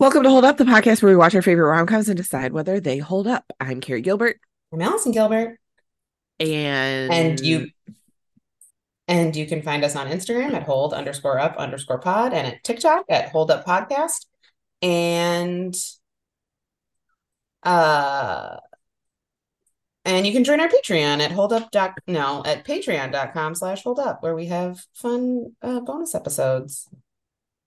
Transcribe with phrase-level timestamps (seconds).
[0.00, 2.54] Welcome to Hold Up, the podcast where we watch our favorite rom coms and decide
[2.54, 3.44] whether they hold up.
[3.60, 4.40] I'm Carrie Gilbert,
[4.72, 5.60] I'm Allison Gilbert,
[6.40, 7.68] and and you
[9.06, 12.64] and you can find us on Instagram at hold underscore up underscore pod and at
[12.64, 14.24] TikTok at hold up podcast.
[14.80, 15.76] And
[17.62, 18.56] uh
[20.06, 23.98] and you can join our Patreon at hold up dot no at patreon.com slash hold
[23.98, 26.88] up where we have fun uh, bonus episodes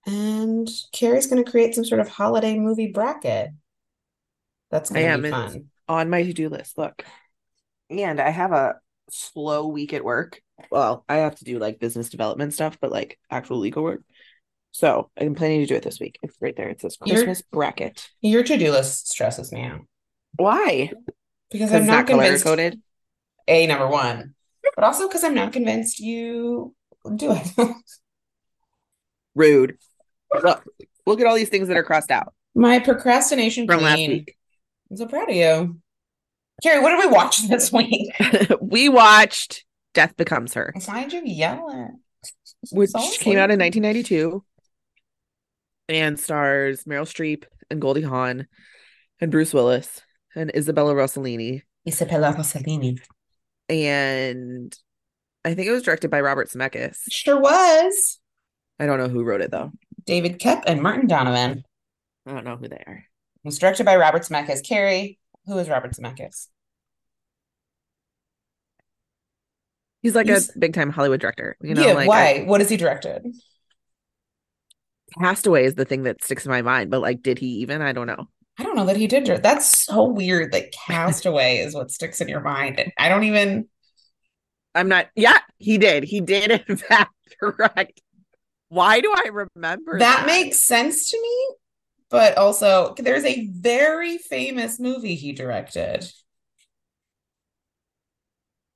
[0.06, 3.50] and Carrie's going to create some sort of holiday movie bracket.
[4.70, 5.66] That's going to be fun.
[5.88, 6.76] on my to-do list.
[6.78, 7.04] Look,
[7.90, 8.76] and I have a
[9.10, 10.40] slow week at work.
[10.70, 14.02] Well, I have to do like business development stuff, but like actual legal work.
[14.72, 16.18] So I'm planning to do it this week.
[16.22, 16.68] It's right there.
[16.68, 18.08] It says You're- Christmas bracket.
[18.20, 19.82] Your to-do list stresses me out
[20.36, 20.90] Why?
[21.50, 22.44] because Because I'm it's not not color convinced.
[22.44, 22.80] coded.
[23.46, 24.34] A number one,
[24.74, 26.74] but also because I'm not convinced you
[27.14, 27.46] do it.
[29.34, 29.76] Rude.
[30.42, 30.64] Look,
[31.06, 34.36] look at all these things that are crossed out My procrastination from last week.
[34.90, 35.80] I'm so proud of you.
[36.62, 38.12] Carrie, what did we watch this week?
[38.60, 40.72] we watched Death Becomes Her.
[40.86, 42.00] Why'd you yell it?
[42.72, 44.42] which came out in 1992
[45.88, 48.46] and stars Meryl Streep and Goldie Hawn
[49.20, 50.00] and Bruce Willis
[50.34, 51.62] and Isabella Rossellini.
[51.86, 52.98] Isabella Rossellini.
[53.68, 54.74] And
[55.44, 56.96] I think it was directed by Robert Zemeckis.
[57.10, 58.18] Sure was.
[58.78, 59.72] I don't know who wrote it though.
[60.06, 61.64] David Koepp and Martin Donovan.
[62.26, 63.04] I don't know who they are.
[63.42, 64.66] was directed by Robert Zemeckis.
[64.66, 66.48] Carrie, who is Robert Zemeckis?
[70.02, 71.56] He's like You a s- big time Hollywood director.
[71.62, 72.40] You know, yeah, like why?
[72.40, 73.24] I- what has he directed?
[75.18, 77.80] Castaway is the thing that sticks in my mind, but like, did he even?
[77.82, 78.28] I don't know.
[78.58, 79.26] I don't know that he did.
[79.42, 82.82] That's so weird that Castaway is what sticks in your mind.
[82.98, 83.68] I don't even.
[84.74, 85.06] I'm not.
[85.14, 86.04] Yeah, he did.
[86.04, 88.00] He did in fact direct.
[88.74, 91.48] Why do I remember that makes sense to me
[92.10, 96.10] but also there's a very famous movie he directed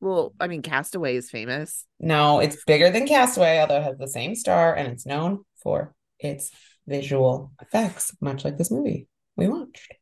[0.00, 1.84] Well, I mean, Castaway is famous.
[1.98, 5.94] no it's bigger than castaway although it has the same star and it's known for
[6.20, 6.50] its
[6.86, 9.92] visual effects much like this movie we watched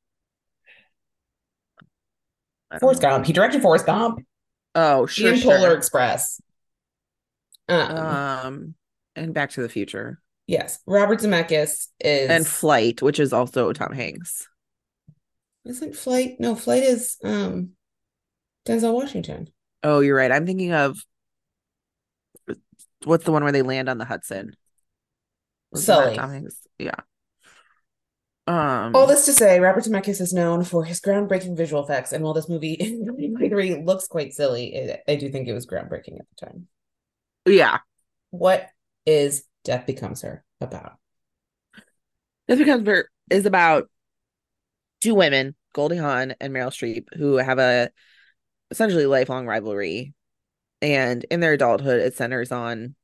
[2.80, 3.08] forrest know.
[3.08, 4.20] gump he directed forrest gump
[4.74, 5.56] Oh, sure, and sure.
[5.56, 6.40] polar express
[7.68, 8.74] um, um
[9.16, 10.20] and back to the future.
[10.46, 10.78] Yes.
[10.86, 14.48] Robert zemeckis is and flight which is also tom hanks.
[15.64, 17.70] Isn't flight no flight is um
[18.66, 19.48] denzel washington.
[19.82, 20.30] Oh you're right.
[20.30, 20.98] I'm thinking of
[23.04, 24.54] what's the one where they land on the hudson?
[25.74, 26.16] Sully.
[26.16, 26.60] tom hanks?
[26.78, 27.00] Yeah.
[28.46, 32.22] Um All this to say, Robert Zemeckis is known for his groundbreaking visual effects, and
[32.22, 36.20] while this movie in 2023 looks quite silly, it, I do think it was groundbreaking
[36.20, 36.68] at the time.
[37.44, 37.78] yeah.
[38.30, 38.68] What
[39.06, 40.94] is Death Becomes Her about?
[42.48, 43.88] this becomes ver- is about
[45.02, 47.90] two women goldie hawn and meryl streep who have a
[48.70, 50.14] essentially lifelong rivalry
[50.80, 52.94] and in their adulthood it centers on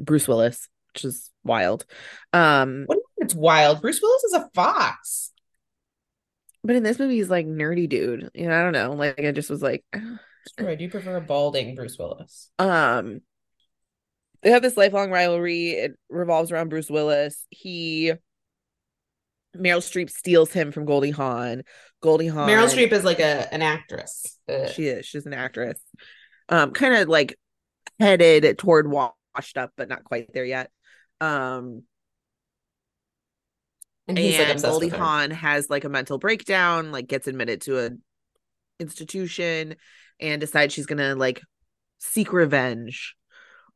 [0.00, 1.84] bruce willis which is wild
[2.32, 3.80] um What do you mean it's wild?
[3.80, 5.32] Bruce Willis is a fox.
[6.62, 8.30] But in this movie, he's like nerdy dude.
[8.34, 8.92] You know, I don't know.
[8.92, 9.84] Like I just was like,
[10.58, 12.50] Sure, I do prefer a balding Bruce Willis.
[12.58, 13.20] um,
[14.44, 15.70] they have this lifelong rivalry.
[15.70, 17.46] It revolves around Bruce Willis.
[17.48, 18.12] He,
[19.56, 21.62] Meryl Streep steals him from Goldie Hawn.
[22.02, 22.48] Goldie Hawn.
[22.48, 24.38] Meryl Streep is like a an actress.
[24.48, 25.06] Uh, She is.
[25.06, 25.80] She's an actress.
[26.50, 27.38] Um, kind of like
[27.98, 30.70] headed toward washed up, but not quite there yet.
[31.22, 31.84] Um,
[34.06, 34.88] and he's like and obsessed Goldie.
[34.90, 37.90] Hawn has like a mental breakdown, like gets admitted to a
[38.78, 39.76] institution
[40.20, 41.40] and decides she's gonna like
[41.98, 43.16] seek revenge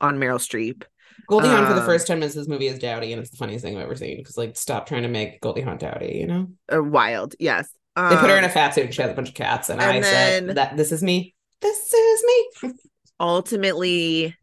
[0.01, 0.85] on Meryl Streep.
[1.27, 3.31] Goldie Hawn for the um, first 10 minutes of this movie is dowdy, and it's
[3.31, 4.17] the funniest thing I've ever seen.
[4.17, 6.49] Because like, stop trying to make Goldie Hawn dowdy, you know?
[6.73, 7.69] Uh, wild, yes.
[7.97, 9.69] They put her in a Um, fat suit and she has a bunch of cats,
[9.69, 11.35] and, and I then- said that this is me.
[11.61, 12.25] This is
[12.63, 12.73] me.
[13.21, 14.37] ultimately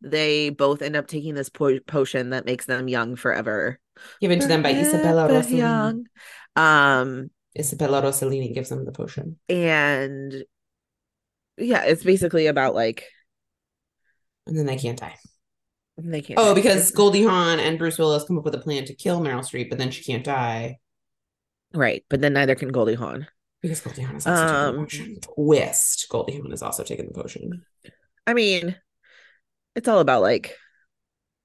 [0.00, 3.78] they both end up taking this po- potion that makes them young forever.
[4.20, 5.56] Given to them by Isabella Rossellini.
[5.58, 6.04] young.
[6.56, 9.38] Um Isabella Rossellini gives them the potion.
[9.48, 10.44] and
[11.56, 13.04] yeah, it's basically about like
[14.46, 15.16] And then they can't die.
[15.96, 16.60] they can't Oh, die.
[16.60, 19.70] because Goldie Hawn and Bruce Willis come up with a plan to kill Meryl Streep,
[19.70, 20.78] but then she can't die
[21.72, 23.26] right, but then neither can Goldie Hawn.
[23.62, 25.16] because Goldie Hawn is also taking the Um, potion.
[25.34, 26.06] Twist.
[26.10, 27.64] Goldie Hawn is also taking the potion.
[28.26, 28.76] I mean,
[29.74, 30.56] it's all about like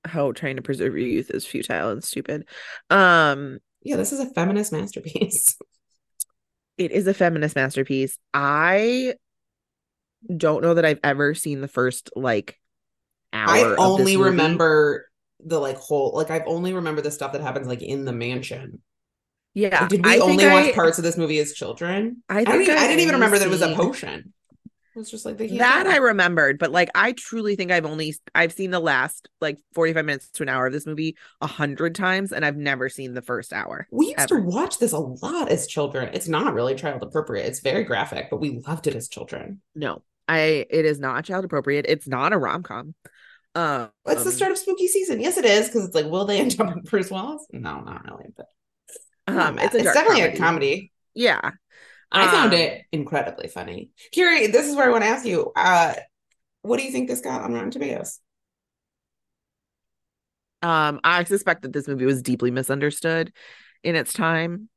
[0.05, 2.47] how trying to preserve your youth is futile and stupid.
[2.89, 5.57] Um, Yeah, this is a feminist masterpiece.
[6.77, 8.17] it is a feminist masterpiece.
[8.33, 9.15] I
[10.35, 12.58] don't know that I've ever seen the first like
[13.33, 13.47] hour.
[13.47, 14.29] I of this only movie.
[14.31, 15.09] remember
[15.41, 18.81] the like whole like I've only remember the stuff that happens like in the mansion.
[19.53, 19.81] Yeah.
[19.81, 22.23] Like, did we I only think watch I- parts of this movie as children?
[22.29, 23.69] I I, don't think even, I, I've didn't even only remember that it was a
[23.75, 24.33] potion.
[24.95, 25.87] It was just like they can't That.
[25.87, 30.03] I remembered, but like I truly think I've only I've seen the last like 45
[30.05, 33.21] minutes to an hour of this movie a hundred times and I've never seen the
[33.21, 33.87] first hour.
[33.91, 34.37] We used ever.
[34.37, 36.09] to watch this a lot as children.
[36.13, 37.45] It's not really child appropriate.
[37.45, 39.61] It's very graphic, but we loved it as children.
[39.75, 41.87] No, I it is not child appropriate.
[41.89, 42.95] It's not a rom com.
[43.55, 45.19] Um, It's the start of spooky season.
[45.19, 47.45] Yes, it is because it's like, will they end up with Bruce Willis?
[47.51, 48.25] No, not really.
[48.35, 48.47] But
[49.27, 50.33] Um, it's it's definitely comedy.
[50.33, 50.93] a comedy.
[51.13, 51.51] Yeah,
[52.11, 53.91] I found Um, it incredibly funny.
[54.13, 55.51] Carrie, this is where I want to ask you.
[55.55, 55.95] Uh,
[56.63, 58.19] what do you think this got on Rotten Tomatoes?
[60.61, 63.31] Um, I suspect that this movie was deeply misunderstood
[63.83, 64.69] in its time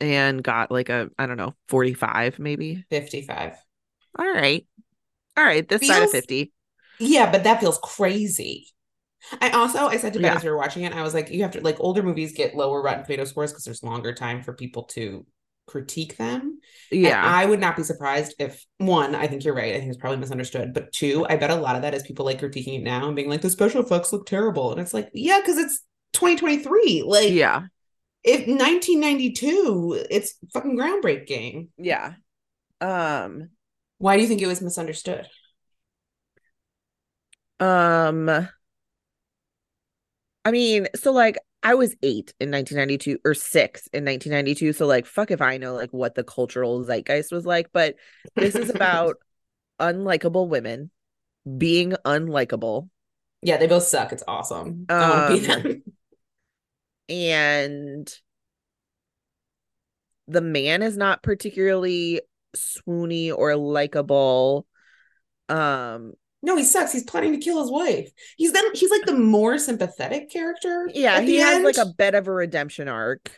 [0.00, 2.84] and got like a I don't know 45 maybe.
[2.90, 3.56] 55.
[4.18, 4.66] All right,
[5.36, 5.66] all right.
[5.68, 6.52] This side of 50.
[6.98, 8.68] Yeah, but that feels crazy.
[9.40, 10.36] I also I said to Ben Yeah.
[10.36, 12.54] as we were watching it, I was like, you have to like older movies get
[12.54, 15.26] lower Rotten Tomato scores because there's longer time for people to
[15.66, 16.60] critique them.
[16.92, 19.74] And Yeah, I would not be surprised if one, I think you're right.
[19.74, 20.74] I think it's probably misunderstood.
[20.74, 23.16] But two, I bet a lot of that is people like critiquing it now and
[23.16, 24.72] being like, the special effects look terrible.
[24.72, 25.80] And it's like, yeah, because it's
[26.12, 27.02] 2023.
[27.06, 27.62] Like, yeah,
[28.24, 31.68] if 1992, it's fucking groundbreaking.
[31.78, 32.14] yeah.
[32.80, 33.50] Um,
[33.98, 35.28] Why do you think it was misunderstood?
[37.60, 38.48] um.
[40.44, 44.72] I mean, so like I was eight in 1992 or six in 1992.
[44.74, 47.70] So like, fuck if I know like what the cultural zeitgeist was like.
[47.72, 47.96] But
[48.36, 49.16] this is about
[49.80, 50.90] unlikable women
[51.58, 52.88] being unlikable
[53.44, 54.10] yeah, they both suck.
[54.10, 54.86] It's awesome.
[54.88, 55.82] I want to be Um, them.
[57.10, 58.20] and
[60.26, 62.22] the man is not particularly
[62.54, 64.66] swoony or likable.
[65.48, 66.92] Um, No, he sucks.
[66.92, 68.10] He's planning to kill his wife.
[68.36, 70.90] He's then he's like the more sympathetic character.
[70.92, 73.30] yeah, he has like a bit of a redemption arc.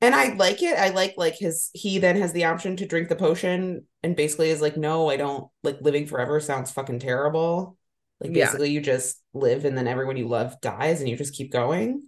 [0.00, 0.78] And I like it.
[0.78, 4.50] I like like his he then has the option to drink the potion and basically
[4.50, 7.78] is like, no, I don't like living forever sounds fucking terrible.
[8.20, 8.46] Like Yeah.
[8.46, 12.02] basically you just live and then everyone you love dies and you just keep going.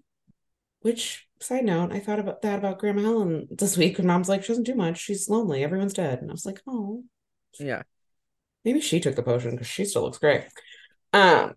[0.87, 4.45] Which side note, I thought about that about Grandma Helen this week when mom's like,
[4.45, 4.99] she doesn't do much.
[5.01, 5.65] She's lonely.
[5.65, 6.21] Everyone's dead.
[6.23, 7.03] And I was like, oh,
[7.59, 7.83] Yeah.
[8.65, 10.45] maybe she took the potion because she still looks great.
[11.13, 11.55] Um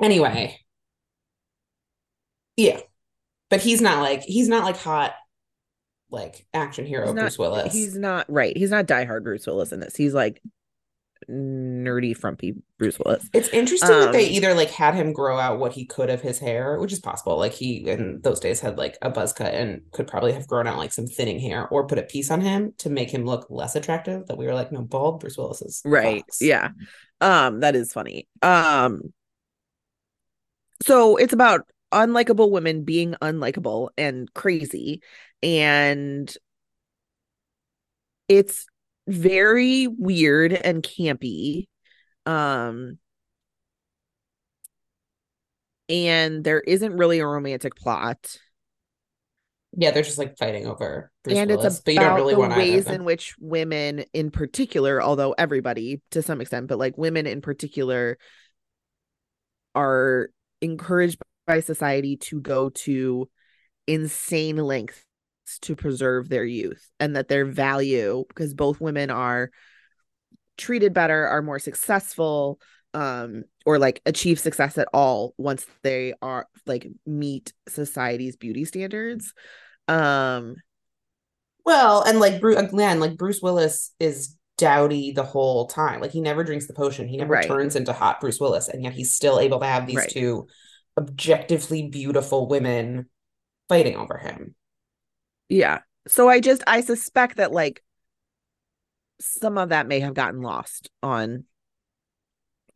[0.00, 0.58] anyway.
[2.56, 2.80] Yeah.
[3.50, 5.12] But he's not like he's not like hot
[6.10, 7.72] like action hero He's not, Bruce Willis.
[7.74, 8.56] he's not right.
[8.56, 9.94] He's not diehard Bruce Willis in this.
[9.96, 10.40] He's like
[11.28, 13.28] nerdy, frumpy Bruce Willis.
[13.32, 16.20] It's interesting that they Um, either like had him grow out what he could of
[16.20, 17.38] his hair, which is possible.
[17.38, 20.66] Like he in those days had like a buzz cut and could probably have grown
[20.66, 23.46] out like some thinning hair or put a piece on him to make him look
[23.50, 24.26] less attractive.
[24.26, 26.24] That we were like, no, bald Bruce Willis is Right.
[26.26, 26.38] Fox.
[26.40, 26.70] Yeah.
[27.20, 28.28] Um, that is funny.
[28.42, 29.12] Um,
[30.82, 35.02] so it's about unlikable women being unlikable and crazy,
[35.42, 36.32] and
[38.28, 38.66] it's
[39.08, 41.66] very weird and campy.
[42.26, 42.98] Um,
[45.88, 48.36] and there isn't really a romantic plot.
[49.76, 52.34] Yeah, they're just like fighting over Bruce and Willis, it's but you don't about really
[52.34, 56.96] the want ways in which women in particular although everybody to some extent but like
[56.96, 58.16] women in particular
[59.74, 60.30] are
[60.62, 63.28] encouraged by society to go to
[63.86, 65.04] insane lengths
[65.62, 69.50] to preserve their youth and that their value because both women are
[70.56, 72.60] treated better are more successful
[72.94, 79.32] um or like achieve success at all once they are like meet society's beauty standards
[79.86, 80.56] um
[81.64, 86.00] Well, and like Bruce again, like Bruce Willis is dowdy the whole time.
[86.00, 87.06] Like he never drinks the potion.
[87.06, 87.46] He never Right.
[87.46, 90.10] turns into hot Bruce Willis, and yet he's still able to have these Right.
[90.10, 90.48] two
[90.96, 93.08] objectively beautiful women
[93.68, 94.54] fighting over him.
[95.48, 95.80] Yeah.
[96.06, 97.82] So I just I suspect that like
[99.20, 101.44] some of that may have gotten lost on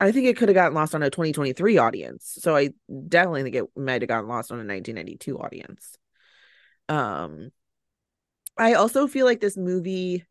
[0.01, 2.37] I think it could have gotten lost on a 2023 audience.
[2.41, 2.71] So I
[3.09, 5.97] definitely think it might have gotten lost on a 1992 audience.
[6.89, 7.51] Um
[8.57, 10.25] I also feel like this movie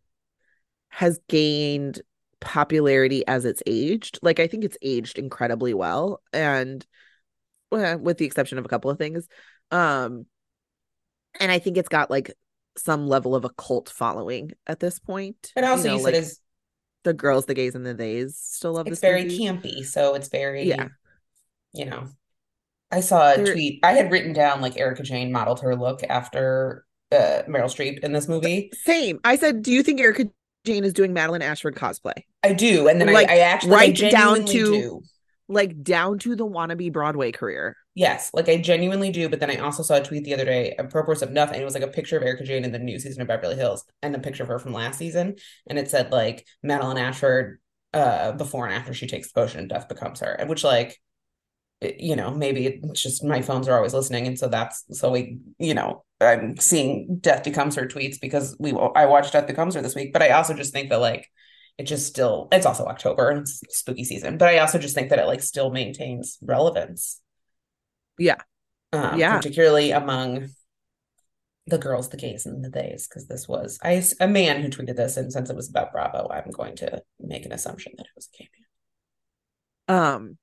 [0.90, 2.02] has gained
[2.40, 4.20] popularity as it's aged.
[4.22, 6.86] Like I think it's aged incredibly well and
[7.72, 9.28] well, with the exception of a couple of things.
[9.72, 10.26] Um
[11.40, 12.34] and I think it's got like
[12.78, 15.52] some level of a cult following at this point.
[15.56, 16.40] But also, you, know, said like is
[17.04, 19.40] the girls, the gays, and the theys still love it's this very movie.
[19.40, 20.88] campy, so it's very Yeah.
[21.74, 22.08] You know,
[22.92, 23.80] I saw a There- tweet.
[23.84, 28.14] I had written down like Erika Jayne modeled her look after uh, Meryl Streep in
[28.14, 28.72] this movie.
[28.84, 29.20] Same.
[29.24, 30.26] I said, do you think Erika
[30.66, 32.24] Jayne is doing Madeline Ashford cosplay?
[32.44, 35.02] I do, and then Like, I, I actually right down to- do.
[35.48, 37.76] like down to the wannabe Broadway career.
[37.94, 39.28] Yes, like I genuinely do.
[39.28, 41.62] But then I also saw a tweet the other day, a purpose of nothing.
[41.62, 43.84] It was like a picture of Erika Jayne in the new season of Beverly Hills
[44.02, 45.36] and a picture of her from last season.
[45.68, 47.60] And it said like Madeline Ashford
[47.94, 50.32] uh before and after she takes the potion and death becomes her.
[50.32, 50.98] And which like
[51.82, 54.28] you know, maybe it's just my phones are always listening.
[54.28, 58.72] And so that's so we, you know, I'm seeing Death Becomes Her tweets because we
[58.72, 60.14] I watched Death Becomes Her this week.
[60.14, 61.28] But I also just think that like
[61.80, 64.38] it just still it's also October and it's spooky season.
[64.38, 67.20] But I also just think that it like still maintains relevance.
[68.22, 68.42] Yeah.
[68.94, 69.38] Um, Yeah.
[69.38, 70.50] Particularly among
[71.68, 74.96] the girls, the gays, and the theys, because this was I a man who tweeted
[74.96, 78.12] this, and since it was about Bravo, I'm going to make an assumption that it
[78.16, 78.50] was a gay
[79.88, 80.06] man.
[80.18, 80.38] Um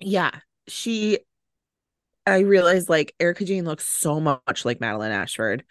[0.00, 0.30] yeah,
[0.68, 1.20] she
[2.26, 5.64] I realized like Erika Jayne looks so much like Madeline Ashford,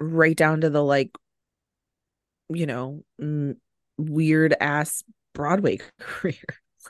[0.00, 1.10] right down to the like,
[2.48, 3.04] you know,
[3.98, 5.02] weird ass
[5.34, 6.34] Broadway career.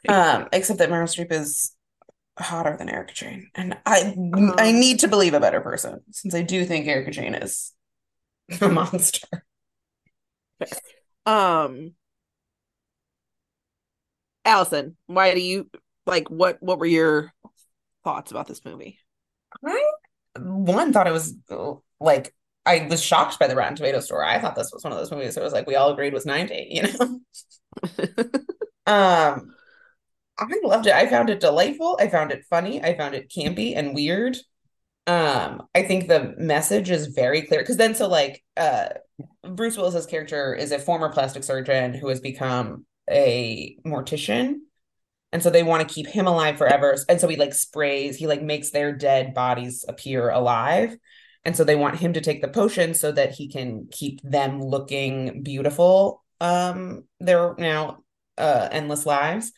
[0.08, 1.75] Like, Um, except that Meryl Streep is
[2.38, 4.18] hotter than Erika Jayne, and I
[4.58, 7.72] I Um, need to believe a better person since I do think Erika Jayne is
[8.60, 9.44] a monster.
[11.26, 11.94] um,
[14.44, 15.68] Allison, why do you
[16.06, 17.32] like what what were your
[18.04, 19.00] thoughts about this movie?
[19.64, 19.84] I
[20.38, 21.34] one thought it was
[22.00, 22.34] like
[22.66, 24.24] I was shocked by the Rotten Tomato score.
[24.24, 26.26] I thought this was one of those movies that was like we all agreed was
[26.26, 27.20] 90, you know.
[28.86, 29.55] Um,
[30.38, 30.94] I loved it.
[30.94, 31.98] I found it delightful.
[32.00, 32.82] I found it funny.
[32.82, 34.36] I found it campy and weird.
[35.06, 38.88] Um, I think the message is very clear because then so like uh
[39.48, 44.56] Bruce Willis's character is a former plastic surgeon who has become a mortician.
[45.32, 46.96] And so they want to keep him alive forever.
[47.08, 50.96] And so he like sprays, he like makes their dead bodies appear alive.
[51.44, 54.60] And so they want him to take the potion so that he can keep them
[54.62, 57.98] looking beautiful um their now
[58.36, 59.52] uh endless lives.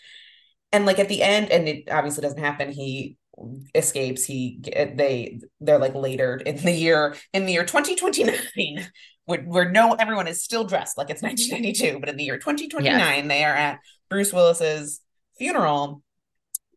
[0.72, 3.16] And like at the end, and it obviously doesn't happen, he
[3.74, 4.24] escapes.
[4.24, 8.86] He they they're like later in the year in the year 2029
[9.24, 13.28] where, where no everyone is still dressed like it's 1992, but in the year 2029
[13.28, 15.00] they are at Bruce Willis's
[15.38, 16.02] funeral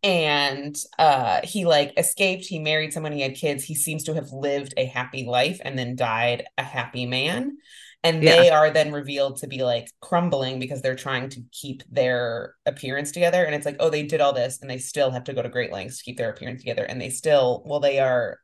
[0.04, 4.32] and uh he like escaped he married someone he had kids he seems to have
[4.32, 7.56] lived a happy life and then died a happy man
[8.04, 8.36] and Yeah.
[8.36, 13.12] they are then revealed to be like crumbling because they're trying to keep their appearance
[13.12, 13.44] together.
[13.44, 15.50] And it's like oh they did all this and they still have to go to
[15.50, 16.84] great lengths to keep their appearance together.
[16.84, 18.40] And they still well they are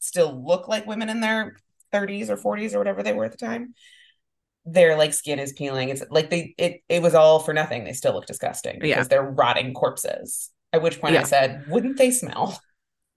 [0.00, 1.56] still look like women in their
[1.92, 3.74] 30s or 40s or whatever they were at the time.
[4.66, 5.88] Their like skin is peeling.
[5.88, 7.84] It's like they it it was all for nothing.
[7.84, 9.08] They still look disgusting because Yeah.
[9.08, 10.50] they're rotting corpses.
[10.72, 12.60] At which point i said wouldn't they smell?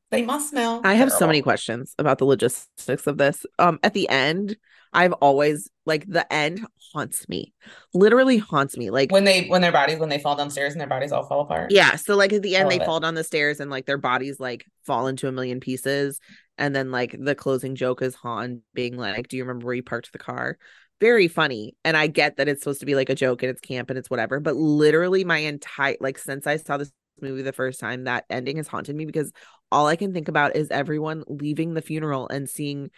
[0.09, 3.45] They must smell I have so many questions about the logistics of this.
[3.59, 4.57] Um, at the end,
[4.93, 7.53] I've always like the end haunts me,
[7.93, 8.89] literally haunts me.
[8.89, 11.41] Like, when they when their bodies when they fall downstairs and their bodies all fall
[11.41, 11.95] apart yeah.
[11.95, 12.85] So like at the end, they it.
[12.85, 16.19] fall down the stairs and like their bodies like fall into a million pieces,
[16.57, 19.83] and then like the closing joke is Hawn being like, "Do you remember where you
[19.83, 20.57] parked the car?"
[21.01, 23.61] Very funny, and I get that it's supposed to be like a joke and it's
[23.61, 27.53] camp and it's whatever, but literally my entire like since I saw this movie the
[27.53, 29.31] first time, that ending has haunted me because
[29.71, 32.89] all I can think about is everyone leaving the funeral and seeing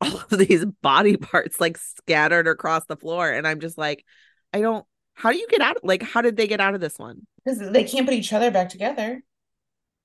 [0.12, 3.30] all of these body parts like scattered across the floor.
[3.30, 4.04] And I'm just like,
[4.52, 5.78] I don't, how do you get out?
[5.84, 7.26] Like, how did they get out of this one?
[7.44, 9.22] because they can't put each other back together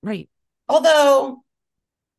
[0.01, 0.29] Right.
[0.69, 1.43] although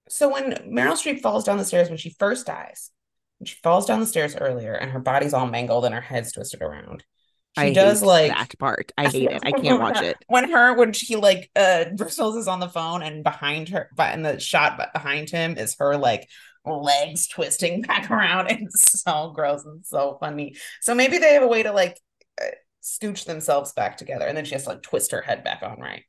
[0.09, 2.91] so when meryl streep falls down the stairs when she first dies
[3.39, 6.33] when she falls down the stairs earlier and her body's all mangled and her head's
[6.33, 7.05] twisted around
[7.59, 8.93] she I does hate like that part.
[8.99, 9.41] I hate it.
[9.43, 10.19] I can't watch it.
[10.27, 14.13] When her, when she like, uh, Willis is on the phone and behind her, but
[14.13, 16.29] and the shot behind him is her like
[16.67, 18.51] legs twisting back around.
[18.51, 20.57] It's so gross and so funny.
[20.81, 22.01] So maybe they have a way to like
[22.41, 22.47] uh,
[22.81, 25.81] stooch themselves back together, and then she has to like twist her head back on
[25.81, 26.03] right.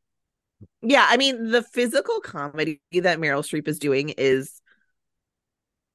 [0.82, 1.06] Yeah.
[1.08, 4.60] I mean, the physical comedy that Meryl Streep is doing is,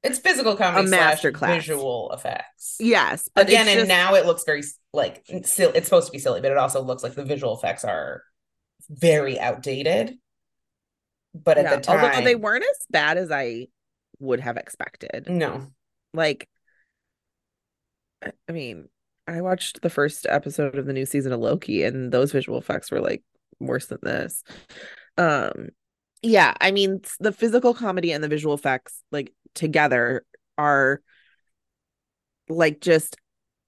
[0.04, 1.54] It's physical comedy A slash masterclass.
[1.56, 2.76] visual effects.
[2.78, 3.28] yes.
[3.34, 5.72] But Again, and just- now it looks very like silly.
[5.76, 8.22] It's supposed to be silly, but it also looks like the visual effects are
[8.88, 10.14] very outdated.
[11.34, 13.68] But at yeah, the time, although they weren't as bad as I
[14.22, 15.26] would have expected.
[15.28, 15.66] no.
[16.14, 16.48] like
[18.22, 18.88] I- mean,
[19.26, 22.90] I watched the first episode of the new season of Loki and those visual effects
[22.90, 23.22] were like
[23.60, 24.42] worse than this.
[25.18, 25.68] Um
[26.22, 30.24] yeah, I mean the physical comedy and the visual effects like together
[30.56, 31.00] are
[32.48, 33.16] like just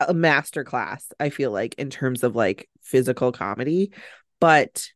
[0.00, 3.92] a master class, I feel like in terms of like physical comedy,
[4.40, 4.88] but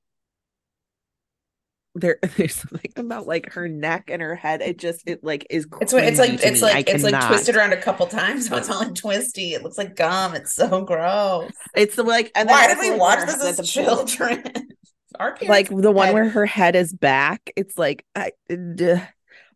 [1.95, 5.67] there there's something about like her neck and her head it just it like is
[5.81, 6.35] It's what it's like.
[6.43, 6.69] It's me.
[6.69, 9.55] I like it's like twisted around a couple times, so it's all like twisty.
[9.55, 10.35] It looks like gum.
[10.35, 11.51] It's so gross.
[11.75, 14.45] It's the like, and then Why did we like, watch this as children?
[15.19, 17.51] our like the one had- where her head is back.
[17.57, 18.33] It's like I
[18.75, 19.01] duh,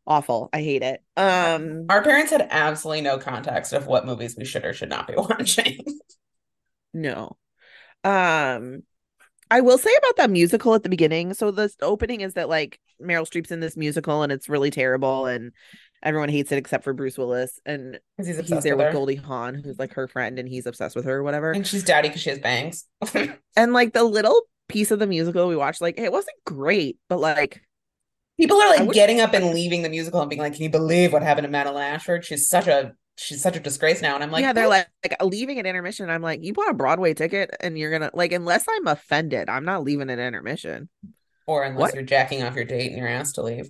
[0.06, 0.48] awful.
[0.52, 1.02] I hate it.
[1.16, 5.06] Um our parents had absolutely no context of what movies we should or should not
[5.06, 5.84] be watching.
[6.94, 7.36] no.
[8.04, 8.82] Um
[9.52, 11.34] I will say about that musical at the beginning.
[11.34, 15.26] So the opening is that like Meryl Streep's in this musical and it's really terrible
[15.26, 15.52] and
[16.02, 18.94] everyone hates it except for Bruce Willis and he's he's there with with.
[18.94, 21.52] Goldie Hawn who's like her friend and he's obsessed with her or whatever.
[21.52, 22.86] And she's dowdy because she has bangs.
[23.54, 27.20] And like the little piece of the musical we watched like it wasn't great, but
[27.20, 27.60] like
[28.38, 31.12] People are like getting up and leaving the musical and being like, "Can you believe
[31.12, 32.24] what happened to Madeline Ashford?
[32.24, 35.22] She's such a she's such a disgrace now." And I'm like, yeah, they're like, like
[35.22, 36.10] leaving an intermission.
[36.10, 39.64] I'm like, you bought a Broadway ticket and you're gonna like, unless I'm offended, I'm
[39.64, 40.88] not leaving an intermission.
[41.46, 41.94] or unless what?
[41.94, 43.68] you're jacking off your date and you're asked to leave.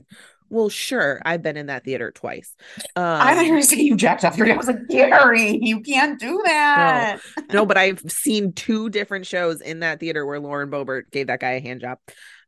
[0.50, 2.54] Well, sure, I've been in that theater twice.
[2.94, 4.52] Um, I thought you were gonna say you jacked off your date.
[4.52, 7.20] I was like, Carrie, you can't do that.
[7.52, 11.40] no, but I've seen two different shows in that theater where Lauren Boebert gave that
[11.40, 11.98] guy a hand job.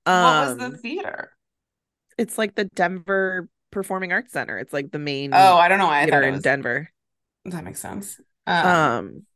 [0.04, 1.30] Um, what was the theater?
[2.18, 4.59] it's like the Denver Performing Arts Center.
[4.59, 5.88] It's like the main Oh, I don't know.
[5.90, 6.90] I thought in was, Denver.
[7.47, 8.21] that makes sense.
[8.47, 9.26] Um, Um,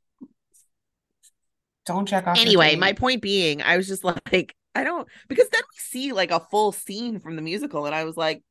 [1.87, 2.39] don't check off.
[2.39, 6.31] anyway, my point being, I was just like, I don't because then we see like
[6.31, 8.43] a full scene from the musical, and I was like,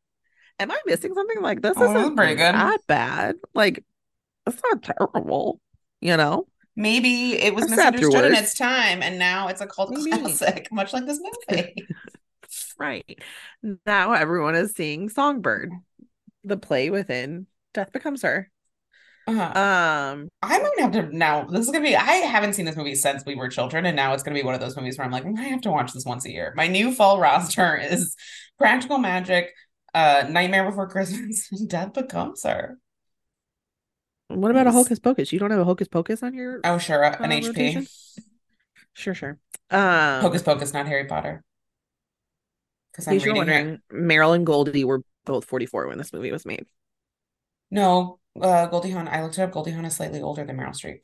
[0.59, 1.41] Am I missing something?
[1.41, 2.51] Like this Oh, isn't pretty good.
[2.53, 3.35] Not bad.
[3.53, 3.83] Like
[4.47, 5.61] it's not terrible,
[6.01, 6.47] you know?
[6.75, 10.11] Maybe it was I've misunderstood in its time, and now it's a cult Maybe.
[10.11, 11.87] classic, much like this movie.
[12.79, 13.19] Right.
[13.85, 15.71] Now everyone is seeing Songbird,
[16.43, 18.51] the play within Death Becomes Her.
[19.27, 19.41] Uh-huh.
[19.43, 21.43] Um, I might have to now.
[21.45, 21.95] This is gonna be.
[21.97, 24.53] I haven't seen this movie since we were children, and now it's gonna be one
[24.53, 26.53] of those movies where I'm like, I have to watch this once a year.
[26.55, 28.15] My new fall roster is
[28.57, 29.51] Practical Magic,
[29.93, 32.77] uh, Nightmare Before Christmas, and Death Becomes Her.
[34.29, 35.33] what about a Hocus Pocus?
[35.33, 37.47] You don't have a Hocus Pocus on your Oh, sure, uh, an Uh, HP.
[37.47, 37.87] rotation?
[38.93, 39.39] Sure, sure.
[39.71, 41.43] Um, Hocus Pocus, not Harry Potter.
[42.97, 46.65] Because I'm reading wondering, Meryl and Goldie were both 44 when this movie was made.
[47.69, 49.07] No, uh, Goldie Hawn.
[49.07, 49.51] I looked it up.
[49.51, 51.03] Goldie Hawn is slightly older than Meryl Streep.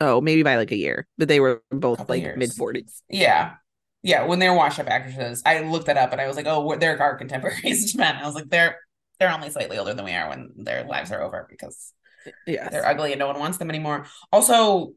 [0.00, 3.02] Oh, maybe by like a year, but they were both like mid 40s.
[3.08, 3.54] Yeah.
[4.02, 6.76] Yeah, when they're washed up actresses, I looked that up and I was like, oh,
[6.76, 8.16] they're our contemporaries men.
[8.16, 8.78] I was like, they're
[9.18, 11.92] they're only slightly older than we are when their lives are over because
[12.46, 14.06] yeah, they're ugly and no one wants them anymore.
[14.32, 14.92] Also,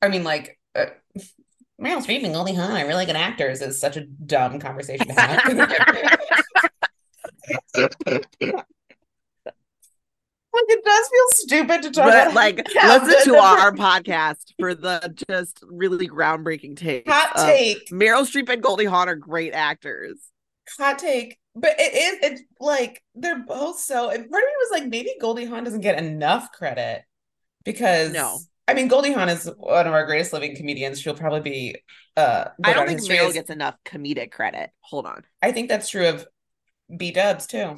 [0.00, 0.86] I mean, like uh,
[1.80, 5.12] Meryl Streep and Goldie Hawn are really good actors is such a dumb conversation to
[5.14, 5.74] have.
[10.52, 14.72] Like it does feel stupid to talk but about like listen to our podcast for
[14.72, 17.08] the just really groundbreaking take.
[17.10, 17.88] hot take.
[17.90, 20.16] Meryl Streep and Goldie Hawn are great actors.
[20.78, 24.80] hot take but it is it's like they're both so and part of me was
[24.80, 27.02] like maybe goldie hawn doesn't get enough credit
[27.64, 28.38] because No.
[28.68, 31.76] I mean goldie hawn is one of our greatest living comedians she'll probably be
[32.16, 34.70] uh I don't think history Meryl gets enough comedic credit.
[34.80, 35.24] Hold on.
[35.42, 36.26] i think that's true of
[36.96, 37.76] b-dubs too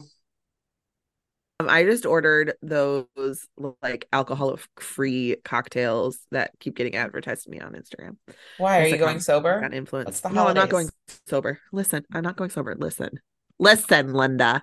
[1.58, 3.46] Um, I just ordered those
[3.82, 8.16] like alcohol free cocktails that keep getting advertised to me on Instagram.
[8.58, 10.08] why are you going sober Got influence.
[10.10, 10.90] It's the no, I'm not going
[11.26, 11.60] sober.
[11.72, 12.74] Listen, I'm not going sober.
[12.78, 13.20] Listen,
[13.58, 14.62] listen, Linda.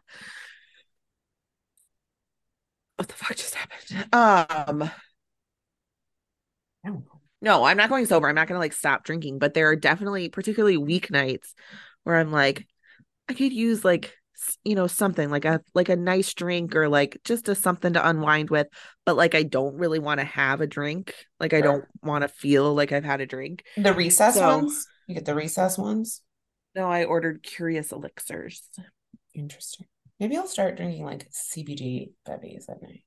[2.98, 4.06] What the fuck just happened?
[4.14, 4.90] Um, I don't know.
[7.42, 8.28] No, I'm not going sober.
[8.28, 11.54] I'm not gonna like stop drinking, but there are definitely, particularly weeknights,
[12.04, 12.66] where I'm like,
[13.30, 14.14] I could use like
[14.66, 18.08] you know something like a like a nice drink or like just a something to
[18.08, 18.68] unwind with,
[19.06, 21.14] but like I don't really want to have a drink.
[21.40, 23.64] Like I don't want to feel like I've had a drink.
[23.78, 26.22] the recess So- ones you get the recess ones
[26.76, 28.62] No, I ordered curious elixirs.
[29.36, 29.86] interesting
[30.20, 33.04] maybe i'll start drinking like cbd bevies at night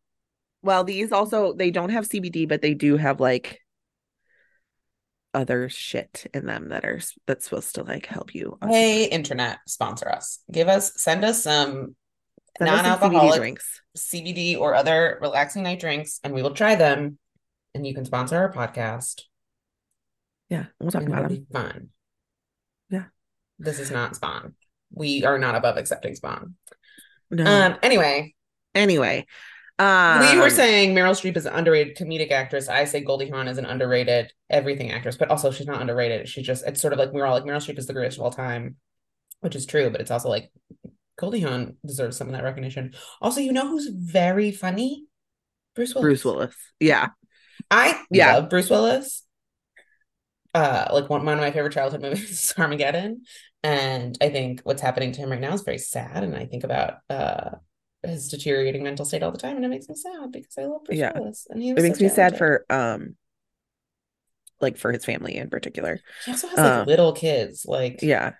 [0.62, 3.60] Well, these also they don't have CBD, but they do have like
[5.36, 8.58] other shit in them that are that's supposed to like help you.
[8.68, 11.94] hey internet sponsor us give us send us some
[12.58, 13.82] Send us some CBD non-alcoholic drinks.
[13.96, 17.18] CBD or other relaxing night drinks, and we will try them.
[17.74, 19.22] And you can sponsor our podcast.
[20.48, 21.46] Yeah, we'll talk and about it'll them.
[21.50, 21.88] be fun.
[22.88, 23.04] Yeah.
[23.58, 24.54] This is not spawn.
[24.90, 26.54] We are not above accepting spawn.
[27.30, 27.44] No.
[27.44, 27.76] Um.
[27.82, 28.34] Anyway,
[28.74, 29.26] anyway,
[29.78, 32.68] um, we were saying Meryl Streep is an underrated comedic actress.
[32.68, 36.28] I say Goldie Hawn is an underrated everything actress, but also she's not underrated.
[36.28, 38.24] She just it's sort of like we're all like Meryl Streep is the greatest of
[38.24, 38.76] all time,
[39.40, 40.50] which is true, but it's also like
[41.18, 42.94] Goldie Hawn deserves some of that recognition.
[43.20, 45.06] Also, you know who's very funny?
[45.74, 46.04] Bruce Willis.
[46.06, 46.54] Bruce Willis.
[46.80, 47.08] Yeah,
[47.70, 48.34] I Yeah.
[48.36, 49.22] love Bruce Willis.
[50.54, 53.22] Uh, like one, one of my favorite childhood movies is Armageddon,
[53.62, 56.24] and I think what's happening to him right now is very sad.
[56.24, 57.50] And I think about uh
[58.06, 60.84] his deteriorating mental state all the time, and it makes me sad because I love
[60.84, 61.12] Bruce Yeah.
[61.14, 63.16] Willis, and he it makes so me sad for um,
[64.60, 66.00] like for his family in particular.
[66.24, 68.34] He also has like uh, little kids, like Yeah,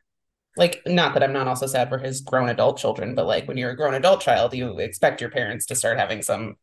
[0.57, 3.57] Like, not that I'm not also sad for his grown adult children, but like when
[3.59, 6.57] you're a grown adult child, you expect your parents to start having some.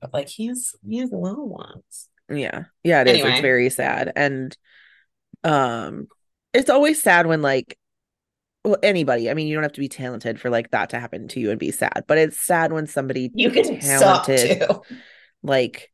[0.00, 2.08] But like he's he has little ones.
[2.30, 2.64] Yeah.
[2.82, 3.14] Yeah, it is.
[3.14, 3.30] Anyway.
[3.32, 4.12] It's very sad.
[4.16, 4.56] And
[5.44, 6.08] um
[6.52, 7.78] it's always sad when like
[8.66, 11.28] well anybody, I mean you don't have to be talented for like that to happen
[11.28, 14.82] to you and be sad, but it's sad when somebody You can talented too.
[15.42, 15.92] like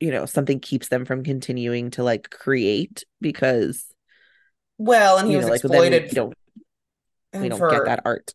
[0.00, 3.86] you know, something keeps them from continuing to like create because
[4.78, 6.34] Well, and he was know, like then we exploited don't
[7.32, 8.32] we don't for get that art.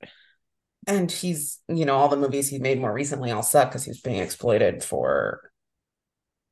[0.85, 4.01] and he's you know all the movies he made more recently all suck because he's
[4.01, 5.51] being exploited for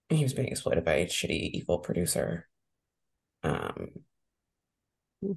[0.10, 2.48] he was being exploited by a shitty evil producer
[3.44, 3.90] um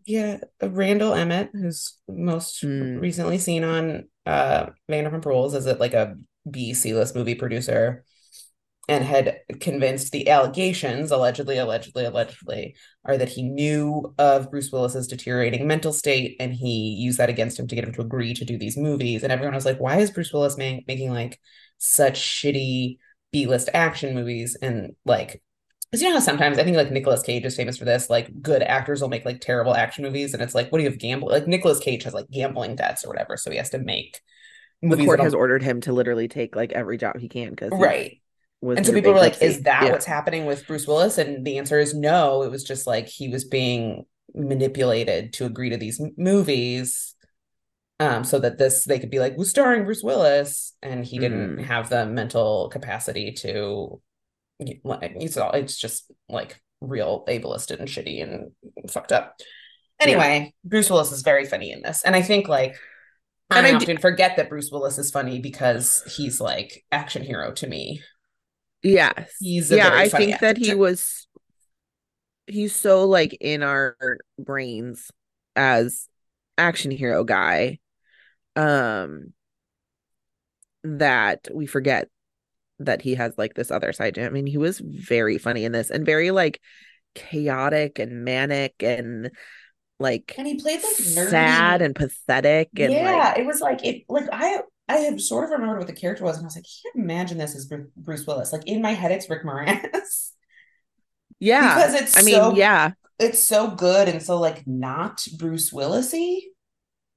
[0.04, 3.00] yeah randall emmett who's most Mm.
[3.00, 6.16] recently seen on uh vanderpump rules as a, like a
[6.50, 8.04] b c-list movie producer
[8.88, 12.74] and had convinced the allegations allegedly allegedly allegedly
[13.04, 17.58] are that he knew of bruce willis's deteriorating mental state and he used that against
[17.58, 19.98] him to get him to agree to do these movies and everyone was like why
[19.98, 21.38] is bruce willis ma- making like
[21.78, 22.98] such shitty
[23.30, 25.42] b-list action movies and like
[25.90, 28.10] because you know how sometimes I think like Nicolas Cage is famous for this.
[28.10, 30.90] Like good actors will make like terrible action movies, and it's like, what do you
[30.90, 31.28] have gamble?
[31.28, 34.20] Like Nicolas Cage has like gambling debts or whatever, so he has to make
[34.90, 38.20] The court has ordered him to literally take like every job he can because right,
[38.76, 39.90] and so people were like, "Is that Yeah.
[39.90, 42.42] what's happening with Bruce Willis?" And the answer is no.
[42.42, 47.14] It was just like he was being manipulated to agree to these m- movies,
[48.00, 51.56] um, so that this they could be like, "Who's starring Bruce Willis?" And he didn't
[51.56, 51.64] Mm.
[51.64, 54.00] have the mental capacity to.
[54.84, 55.52] Like, it's all.
[55.52, 58.52] It's just like real ableist and shitty and
[58.90, 59.36] fucked up.
[60.00, 62.76] Anyway, Bruce Willis is very funny in this, and I think like.
[63.50, 67.52] And I I often forget that Bruce Willis is funny because he's like action hero
[67.52, 68.02] to me.
[68.82, 69.32] Yes.
[69.40, 71.26] He's yeah, I think that he was
[72.46, 73.96] he's so like in our
[74.38, 75.10] brains
[75.54, 76.08] as
[76.56, 77.78] action hero guy
[78.56, 79.32] um
[80.82, 82.08] that we forget
[82.80, 84.28] that he has like this other side to him.
[84.28, 86.60] I mean, he was very funny in this and very like
[87.14, 89.30] chaotic and manic and
[90.00, 91.30] like And he played like nerdy.
[91.30, 94.04] sad and pathetic and yeah, like it was like it.
[94.08, 96.64] Like I, I have sort of remembered what the character was, and I was like,
[96.66, 98.52] I can't imagine this as Bruce Willis.
[98.52, 100.30] Like in my head, it's Rick Moranis
[101.40, 101.74] yeah.
[101.74, 102.92] because it's I mean, yeah.
[103.18, 106.40] it's so good and so like not Bruce Willisy,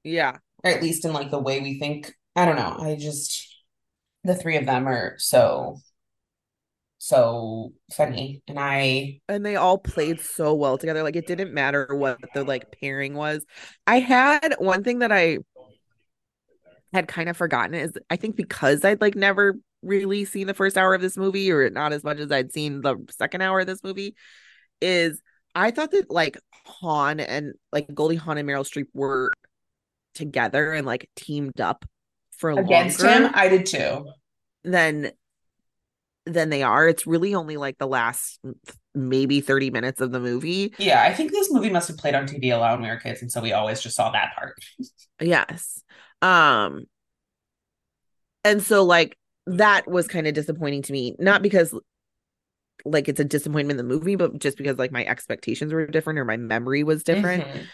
[0.03, 0.37] Yeah.
[0.63, 2.13] or at least in like the way we think.
[2.35, 2.77] I don't know.
[2.79, 3.50] I just
[4.23, 5.77] the three of them are so
[7.03, 11.01] so funny, and I and they all played so well together.
[11.01, 13.43] Like it didn't matter what the like pairing was.
[13.87, 15.39] I had one thing that i
[16.93, 20.77] had kind of forgotten is i think because i'd like never really seen the first
[20.77, 23.67] hour of this movie or not as much as i'd seen the second hour of
[23.67, 24.15] this movie
[24.81, 25.21] is
[25.55, 29.31] i thought that like hawn and like goldie hawn and meryl streep were
[30.13, 31.85] together and like teamed up
[32.41, 34.11] for against him, I did too.
[34.63, 35.11] than
[36.25, 38.39] than they are it's really only like the last
[38.93, 42.27] maybe 30 minutes of the movie Yeah, I think this movie must have played on
[42.27, 44.57] TV a lot when we were kids, and so we always just saw that part.
[45.19, 45.83] Yes.
[46.21, 46.85] Um
[48.43, 51.73] and so like that was kind of disappointing to me, not because
[52.85, 56.19] like it's a disappointment in the movie, but just because like my expectations were different
[56.19, 57.43] or my memory was different.
[57.43, 57.67] Mhm.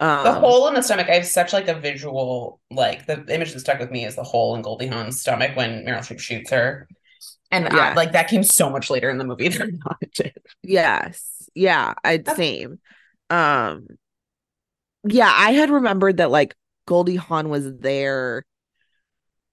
[0.00, 3.52] Um The hole in the stomach, I have such like a visual, like the image
[3.52, 6.50] that stuck with me is the hole in Goldie Hawn's stomach when Meryl Streep shoots
[6.50, 6.88] her.
[7.50, 10.36] And I- like that came so much later in the movie than I did.
[10.62, 11.48] yes.
[11.54, 12.80] Yeah, I'd That's- same.
[13.30, 13.86] Um
[15.06, 16.54] yeah, I had remembered that like
[16.86, 18.44] Goldie Hawn was there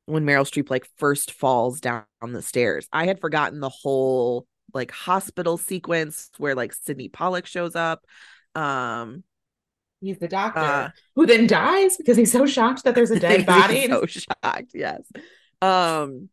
[0.06, 2.88] when Meryl Streep like first falls down the stairs.
[2.92, 8.04] I had forgotten the whole like hospital sequence where like Sydney Pollack shows up.
[8.56, 9.24] Um
[10.02, 13.46] He's the doctor Uh, who then dies because he's so shocked that there's a dead
[13.46, 13.88] body.
[13.88, 15.02] so shocked, yes.
[15.62, 16.30] Um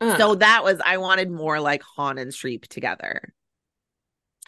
[0.00, 3.34] Uh, so that was I wanted more like Hawn and Streep together.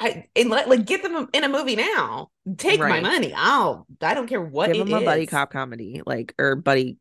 [0.00, 2.30] I and let, like get them in a movie now.
[2.56, 3.34] Take my money.
[3.36, 3.84] I'll.
[4.00, 6.98] I don't care what Give it them a buddy cop comedy, like or buddy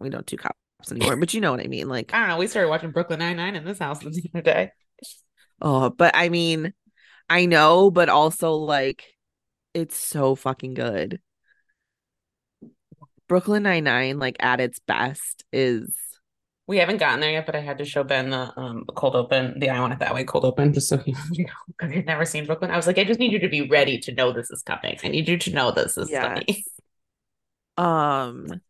[0.00, 0.58] we don't do cops
[0.90, 1.88] anymore, but you know what I mean.
[1.88, 2.36] Like I don't know.
[2.36, 4.72] We started watching Brooklyn Nine Nine in this house the other day.
[5.62, 6.74] oh, but I mean,
[7.30, 9.02] I know, but also like
[9.76, 11.20] it's so fucking good.
[13.28, 15.94] Brooklyn Nine Nine, like at its best, is
[16.66, 19.14] We haven't gotten there yet, but I had to show Ben the um the cold
[19.16, 21.92] open, the I want it that way cold open, just so he you know, because
[21.92, 22.70] he'd never seen Brooklyn.
[22.70, 24.96] I was like, I just need you to be ready to know this is coming.
[25.04, 26.24] I need you to know this is yes.
[26.24, 26.64] funny.
[27.78, 28.62] Um,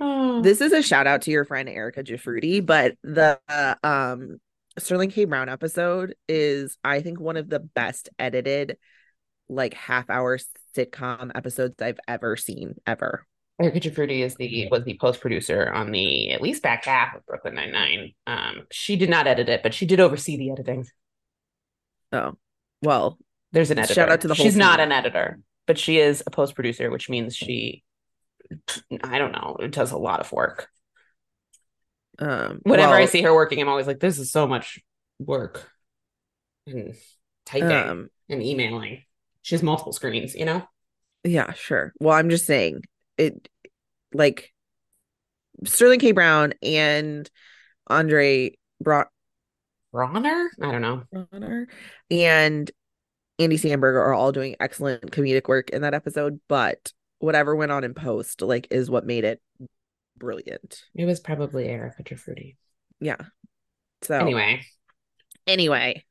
[0.00, 0.42] Oh.
[0.42, 4.38] this is a shout out to your friend Erica Giffruti, but the uh, um
[4.76, 5.24] Sterling K.
[5.24, 8.76] Brown episode is, I think, one of the best edited
[9.48, 10.38] like half hour
[10.76, 13.26] sitcom episodes I've ever seen ever.
[13.60, 17.24] Erica Jafruti is the was the post producer on the at least back half of
[17.26, 18.12] Brooklyn Nine Nine.
[18.26, 20.86] Um, she did not edit it, but she did oversee the editing.
[22.12, 22.34] Oh,
[22.82, 23.18] well,
[23.52, 23.94] There's an editor.
[23.94, 26.90] Shout out to the whole She's not an editor, but she is a post producer,
[26.90, 27.82] which means she,
[29.02, 30.68] I don't know, does a lot of work.
[32.18, 34.80] um, Whenever I see her working, I'm always like, this is so much
[35.18, 35.68] work
[36.66, 36.94] and
[37.46, 39.04] typing um, and emailing.
[39.44, 40.66] She has multiple screens, you know?
[41.22, 41.92] yeah, sure.
[42.00, 42.82] Well, I'm just saying
[43.18, 43.46] it,
[44.14, 44.54] like
[45.64, 46.12] Sterling K.
[46.12, 47.30] Brown and
[47.86, 49.04] Andre Bra-
[49.92, 50.50] Bronner?
[50.60, 51.02] I don't know.
[51.12, 51.68] Bronner
[52.10, 52.70] and
[53.38, 57.84] Andy Samberg are all doing excellent comedic work in that episode, but whatever went on
[57.84, 59.42] in post, like, is what made it
[60.16, 60.84] brilliant.
[60.94, 62.56] It was probably Erica Jafruti.
[62.98, 63.20] Yeah.
[64.00, 64.62] So Anyway,
[65.46, 66.04] anyway,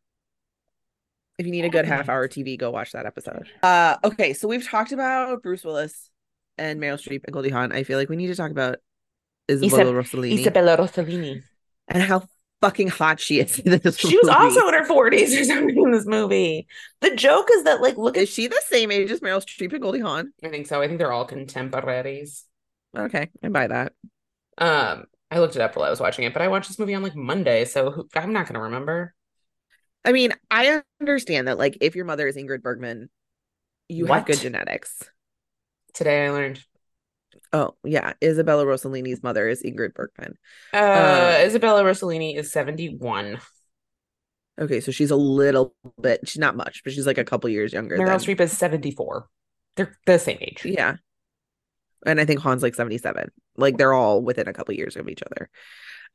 [1.37, 3.47] if you need a good half hour TV, go watch that episode.
[3.61, 6.09] Uh okay, so we've talked about Bruce Willis
[6.57, 7.71] and Meryl Streep and Goldie Hawn.
[7.71, 8.77] I feel like we need to talk about
[9.49, 11.43] Isabella Rossellini Isabella Rossellini.
[11.87, 12.27] and how
[12.61, 15.91] fucking hot she is in this She was also in her 40s or something in
[15.91, 16.65] this movie.
[17.01, 18.23] The joke is that, like, look at.
[18.23, 20.31] Is she the same age as Meryl Streep and Goldie Hawn?
[20.43, 20.81] I think so.
[20.81, 22.45] I think they're all contemporaries.
[22.97, 23.93] Okay, I buy that.
[24.57, 26.95] Um, I looked it up while I was watching it, but I watched this movie
[26.95, 29.13] on like Monday, so who, I'm not going to remember.
[30.05, 33.09] I mean, I understand that like if your mother is Ingrid Bergman,
[33.89, 35.01] you have good genetics.
[35.93, 36.63] Today I learned.
[37.51, 38.13] Oh, yeah.
[38.23, 40.37] Isabella Rossellini's mother is Ingrid Bergman.
[40.73, 40.77] Uh,
[41.39, 43.39] Um, Isabella Rossellini is 71.
[44.59, 47.73] Okay, so she's a little bit, she's not much, but she's like a couple years
[47.73, 47.97] younger.
[47.97, 49.27] Meryl than- Streep is 74.
[49.75, 50.61] They're the same age.
[50.65, 50.95] Yeah.
[52.05, 53.31] And I think Hawn's like 77.
[53.55, 55.49] Like they're all within a couple years of each other.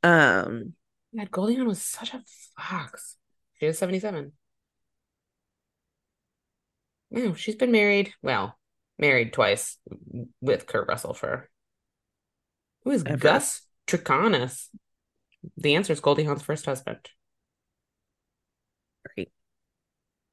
[0.03, 0.73] Um,
[1.17, 2.21] God, Goldie Hawn was such a
[2.57, 3.17] fox.
[3.59, 4.31] She is 77.
[7.11, 8.13] No, she's been married.
[8.21, 8.57] Well,
[8.97, 9.77] married twice
[10.41, 11.49] with Kurt Russell for.
[12.83, 13.17] Who is Ever.
[13.17, 14.67] Gus Trikonis?
[15.57, 17.09] The answer is Goldie Hawn's first husband.
[19.15, 19.31] great.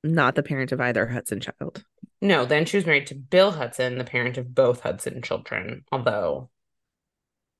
[0.04, 1.84] Not the parent of either Hudson child.
[2.20, 6.50] No, then she was married to Bill Hudson, the parent of both Hudson children, although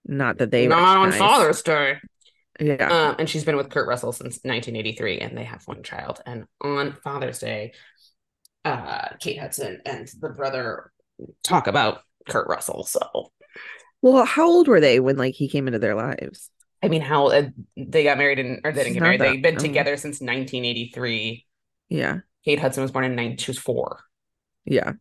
[0.04, 1.12] Not that they not on.
[1.12, 1.98] Father's Day.
[2.60, 2.88] Yeah.
[2.88, 6.20] Um, and she's been with Kurt Russell since 1983, and they have one child.
[6.24, 7.72] And on Father's Day,
[8.64, 10.90] uh, Kate Hudson and the brother
[11.42, 12.84] talk about Kurt Russell.
[12.84, 13.32] So,
[14.02, 16.50] well, how old were they when like he came into their lives?
[16.82, 19.20] I mean, how uh, they got married and or they didn't get married.
[19.20, 19.62] That, They've been young.
[19.62, 21.46] together since 1983.
[21.88, 22.18] Yeah.
[22.44, 23.36] Kate Hudson was born in nine.
[23.38, 24.00] She was four.
[24.64, 24.92] Yeah.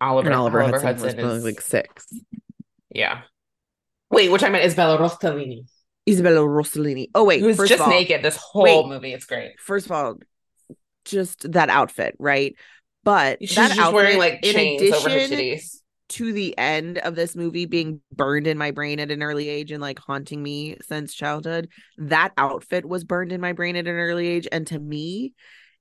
[0.00, 2.08] Oliver and Oliver, Oliver Hudson, Hudson, was is like six.
[2.90, 3.22] yeah.
[4.10, 5.66] Wait, which I meant is Bella Rossellini,
[6.10, 7.08] Isabella Rossellini.
[7.14, 8.86] Oh wait, who's just of all, naked this whole wait.
[8.86, 9.12] movie.
[9.12, 9.52] It's great.
[9.60, 10.16] First of all,
[11.04, 12.54] just that outfit, right?
[13.04, 15.60] But She's that outfit, wearing like in chains over her addition
[16.10, 19.70] to the end of this movie being burned in my brain at an early age
[19.70, 21.68] and like haunting me since childhood,
[21.98, 25.32] that outfit was burned in my brain at an early age, and to me,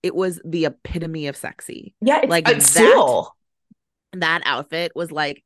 [0.04, 1.94] it was the epitome of sexy.
[2.00, 3.36] Yeah, it's Like like that- still.
[4.14, 5.44] that outfit was like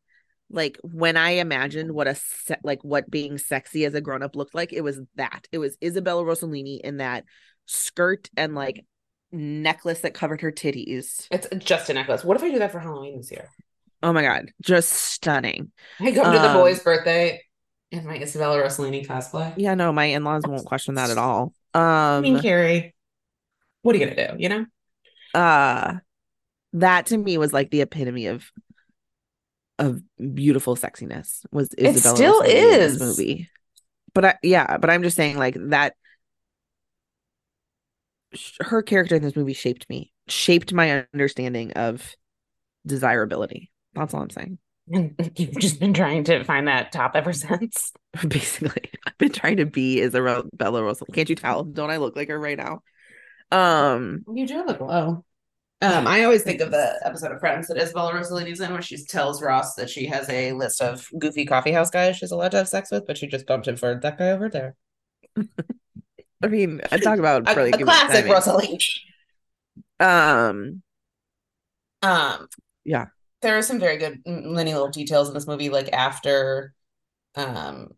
[0.53, 4.55] like when i imagined what a se- like what being sexy as a grown-up looked
[4.55, 7.25] like it was that it was isabella rossellini in that
[7.65, 8.85] skirt and like
[9.31, 12.23] necklace that covered her titties It's just a necklace.
[12.23, 13.49] What if I do that for Halloween this year?
[14.03, 17.41] oh my god just stunning I come to the Um, boy's birthday
[17.91, 19.53] in my Isabella Rossellini cosplay.
[19.57, 22.93] yeah no my in-laws won't question that at all I mean, um Carrie,
[23.81, 24.35] what are you gonna do?
[24.41, 24.65] You know?
[25.33, 25.93] uh
[26.73, 28.51] that to me was like the epitome of
[29.79, 30.01] of
[30.33, 32.99] beautiful sexiness was It still is.
[32.99, 33.49] this movie.
[34.13, 35.95] But I yeah, but I'm just saying like that
[38.33, 42.15] sh- her character in this movie shaped me, shaped my understanding of
[42.85, 43.71] desirability.
[43.93, 44.57] That's all I'm saying.
[44.87, 47.91] You've just been trying to find that top ever since.
[48.27, 51.13] Basically, I've been trying to be Isabella Rossellini.
[51.13, 51.63] Can't you tell?
[51.63, 52.81] Don't I look like her right now?
[53.51, 55.23] Um, You do look low.
[55.83, 58.97] Um, I always think of the episode of Friends that Isabella Rossellini's in, where she
[59.05, 62.57] tells Ross that she has a list of goofy coffee house guys she's allowed to
[62.57, 64.75] have sex with, but she just bumped him for that guy over there.
[66.43, 68.25] I mean, I talk about A, really a classic.
[68.25, 68.81] Rossellini.
[69.99, 70.81] Um,
[72.01, 72.47] Um,
[72.85, 73.07] Yeah.
[73.41, 76.73] there are some very good many little details in this movie, like after,
[77.35, 77.89] um,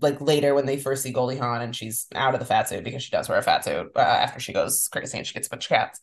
[0.00, 2.84] like later when they first see Goldie Hawn and she's out of the fat suit
[2.84, 5.48] because she does wear a fat suit uh, after she goes crazy and she gets
[5.48, 6.00] a bunch of cats.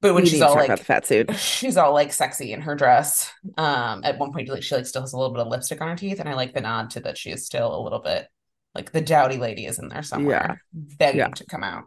[0.00, 1.34] But when we she's all like about the fat suit.
[1.36, 3.32] she's all like sexy in her dress.
[3.56, 5.88] Um, at one point, like she like still has a little bit of lipstick on
[5.88, 8.28] her teeth, and I like the nod to that she is still a little bit
[8.74, 11.28] like the dowdy lady is in there somewhere, begging Yeah.
[11.28, 11.84] to come out.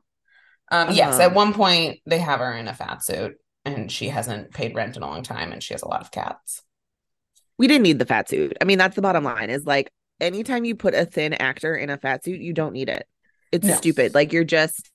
[0.71, 3.35] Um, yes, at Um, one point they have her in a fat suit.
[3.63, 6.09] and she hasn't paid rent in a long time and she has a lot of
[6.09, 6.63] cats.
[7.59, 8.57] We didn't need the fat suit.
[8.59, 11.91] I mean, that's the bottom line is like anytime you put a thin actor in
[11.91, 13.07] a fat suit, you don't need it.
[13.51, 13.75] It's No.
[13.75, 14.15] stupid.
[14.15, 14.89] Like you're just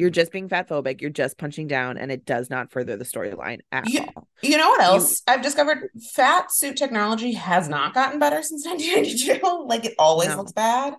[0.00, 1.00] you're just being fat phobic.
[1.00, 4.26] You're just punching down and it does not further the storyline at You- all.
[4.42, 5.90] You know what else I've discovered?
[6.14, 9.66] Fat suit technology has not gotten better since 1992.
[9.66, 10.38] like it always No.
[10.38, 10.94] looks bad.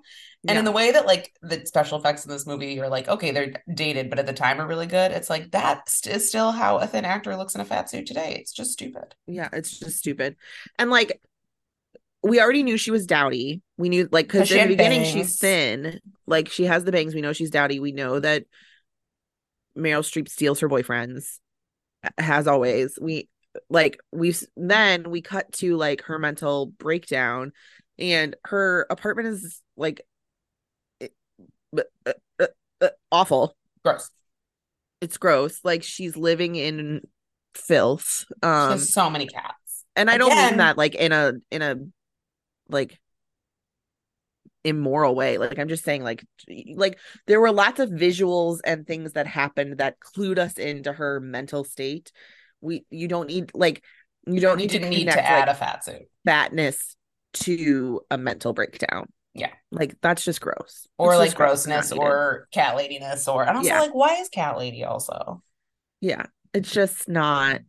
[0.48, 3.32] And in the way that like the special effects in this movie are like, okay,
[3.32, 5.12] they're dated, but at the time are really good.
[5.12, 8.06] It's like that st- is still how a thin actor looks in a fat suit
[8.08, 8.38] today.
[8.40, 9.14] It's just stupid.
[9.28, 10.36] Yeah, it's just stupid.
[10.80, 11.22] And like
[12.24, 13.62] we already knew she was dowdy.
[13.78, 15.12] We knew like because in the beginning bangs.
[15.14, 16.00] she's thin.
[16.28, 17.16] Like she has the bangs.
[17.16, 17.80] We know she's dowdy.
[17.80, 18.44] We know that
[19.78, 21.40] Meryl Streep steals her boyfriends.
[22.18, 22.98] Has always.
[23.00, 23.30] We
[23.70, 27.52] like we've then we cut to like her mental breakdown
[28.00, 30.02] and her apartment is like
[31.00, 31.14] it-
[31.78, 32.48] uh, uh,
[32.82, 33.56] uh, awful.
[33.84, 34.10] Gross.
[35.02, 35.60] It's gross.
[35.64, 37.02] Like she's living in
[37.56, 38.26] filth.
[38.30, 39.84] She Um has so many cats.
[39.96, 41.76] and I don't Again- mean that like in a in a
[42.70, 43.00] like
[44.64, 45.38] immoral way.
[45.38, 46.26] Like I'm just saying like
[46.76, 46.98] like
[47.28, 51.64] there were lots of visuals and things that happened that clued us into her mental
[51.64, 52.12] state.
[52.62, 53.84] We you don't need like
[54.28, 56.04] you don't You need to didn't need to add like a fat suit.
[56.26, 56.96] fatness
[57.34, 59.08] to a mental breakdown.
[59.34, 59.52] Yeah.
[59.72, 60.88] Like that's just gross.
[60.98, 61.66] Or It's like just gross.
[61.66, 63.80] grossness or cat ladiness or and also Yeah.
[63.80, 65.42] like why is cat lady also?
[66.02, 66.26] yeah.
[66.54, 67.62] It's just not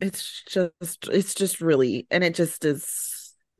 [0.00, 2.84] it's just it's just really and it just is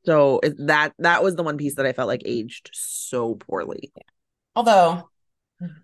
[0.04, 3.92] so that that was the one piece that I felt like aged so poorly.
[4.54, 5.08] Although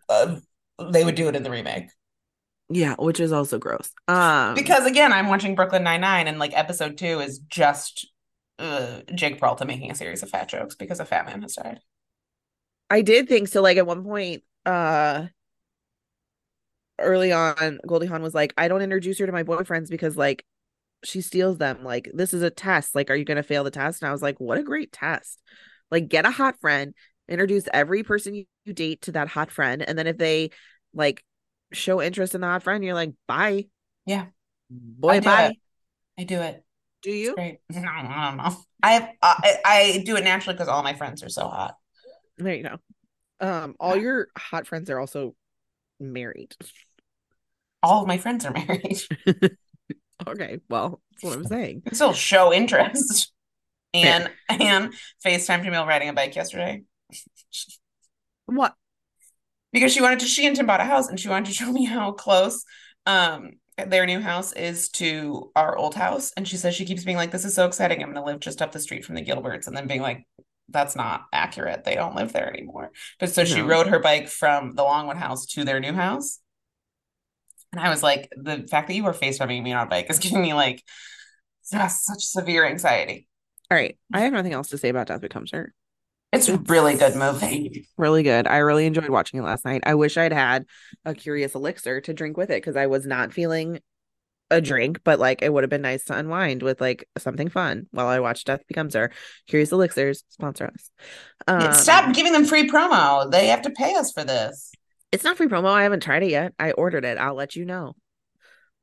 [0.08, 0.36] uh,
[0.90, 1.88] they would do it in the remake.
[2.70, 3.92] Yeah, which is also gross.
[4.08, 8.08] Um Because again, I'm watching Brooklyn Nine Nine, and like episode two is just
[8.58, 11.80] uh, Jake Peralta making a series of fat jokes because a fat man has died.
[12.90, 13.62] I did think so.
[13.62, 15.26] Like at one point, uh,
[16.98, 20.44] early on, Goldie Hawn was like, "I don't introduce her to my boyfriends because like
[21.04, 21.84] she steals them.
[21.84, 22.94] Like this is a test.
[22.94, 25.40] Like, are you gonna fail the test?" And I was like, "What a great test!
[25.90, 26.94] Like, get a hot friend,
[27.28, 30.50] introduce every person you, you date to that hot friend, and then if they
[30.92, 31.24] like
[31.72, 33.66] show interest in the hot friend, you're like, bye,
[34.06, 34.26] Yeah.
[34.70, 35.44] boy, I bye.
[35.46, 35.56] it.
[36.18, 36.64] I do it.
[37.02, 37.34] Do you?
[37.34, 37.58] great.
[37.70, 38.56] No, I don't know.
[38.82, 41.74] I have, I, I do it naturally because all my friends are so hot.
[42.38, 42.76] There you go.
[43.40, 45.34] Um, all your hot friends are also
[45.98, 46.54] married.
[47.82, 49.02] All of my friends are married.
[50.28, 51.82] Okay, well, that's what I'm saying.
[51.92, 53.30] Still show interest.
[53.94, 54.92] And and
[55.24, 56.82] FaceTime Jamil riding a bike yesterday
[58.46, 58.74] What?
[59.72, 60.26] because she wanted to.
[60.26, 62.64] She and Tim bought a house, and she wanted to show me how close
[63.06, 63.52] um
[63.86, 66.32] their new house is to our old house.
[66.36, 68.02] And she says she keeps being like, "This is so exciting!
[68.02, 70.26] I'm going to live just up the street from the Gilberts," and then being like,
[70.68, 71.84] "That's not accurate.
[71.84, 75.46] They don't live there anymore." But so she rode her bike from the Longwood house
[75.54, 76.40] to their new house.
[77.74, 80.18] And I was like, the fact that you were FaceTiming me on a bike is
[80.20, 80.82] giving me like
[81.62, 83.26] such severe anxiety.
[83.70, 83.98] All right.
[84.12, 85.74] I have nothing else to say about Death Becomes Her.
[86.32, 87.88] It's a really good movie.
[87.96, 88.48] Really good.
[88.48, 89.82] I really enjoyed watching it last night.
[89.86, 90.66] I wish I'd had
[91.04, 93.78] a curious elixir to drink with it because I was not feeling
[94.50, 97.86] a drink, but like it would have been nice to unwind with like something fun
[97.92, 99.12] while I watched Death Becomes Her.
[99.46, 100.90] Curious Elixirs sponsor us.
[101.46, 103.30] Um, Stop giving them free promo.
[103.30, 104.72] They have to pay us for this.
[105.14, 105.66] It's not free promo.
[105.70, 106.52] I haven't tried it yet.
[106.58, 107.18] I ordered it.
[107.18, 107.94] I'll let you know.